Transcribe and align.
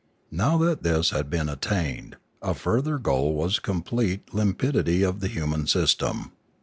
Now 0.31 0.57
that 0.57 0.81
this 0.81 1.11
had 1.11 1.29
been 1.29 1.47
attained, 1.47 2.15
a 2.41 2.55
further 2.55 2.97
goal 2.97 3.35
was 3.35 3.59
complete 3.59 4.33
limpid 4.33 4.75
ity 4.75 5.03
of 5.03 5.19
the 5.19 5.27
human 5.27 5.67
system. 5.67 6.31